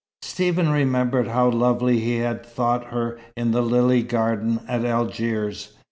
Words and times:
Stephen 0.23 0.69
remembered 0.71 1.27
how 1.27 1.47
lovely 1.51 1.99
he 1.99 2.15
had 2.17 2.43
thought 2.43 2.85
her 2.85 3.19
in 3.37 3.51
the 3.51 3.61
lily 3.61 4.01
garden 4.01 4.59
at 4.67 4.83
Algiers. 4.83 5.73